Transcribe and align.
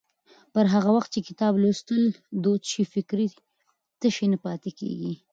پر 0.53 0.65
هغه 0.73 0.89
وخت 0.95 1.09
چې 1.15 1.21
کتاب 1.27 1.53
لوستل 1.61 2.03
دود 2.43 2.61
شي، 2.71 2.83
فکري 2.93 3.27
تشې 4.01 4.25
نه 4.33 4.37
پاتې 4.45 4.69
کېږي. 4.79 5.13